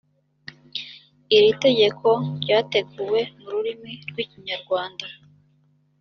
iri 1.35 1.51
tegeko 1.63 2.07
ryateguwe 2.41 3.21
mu 3.39 3.47
rurimi 3.53 3.91
rw’ikinyarwanda 4.09 5.05